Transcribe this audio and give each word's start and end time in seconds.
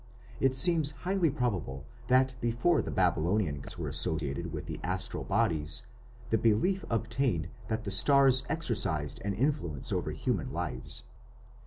It 0.39 0.55
seems 0.55 0.89
highly 1.05 1.29
probable 1.29 1.85
that 2.07 2.33
before 2.41 2.81
the 2.81 2.89
Babylonian 2.89 3.59
gods 3.61 3.77
were 3.77 3.87
associated 3.87 4.51
with 4.51 4.65
the 4.65 4.79
astral 4.83 5.23
bodies, 5.23 5.85
the 6.31 6.39
belief 6.39 6.83
obtained 6.89 7.49
that 7.67 7.83
the 7.83 7.91
stars 7.91 8.41
exercised 8.49 9.21
an 9.23 9.35
influence 9.35 9.91
over 9.91 10.09
human 10.11 10.51
lives. 10.51 11.03